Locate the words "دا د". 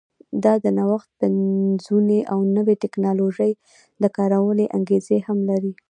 0.43-0.65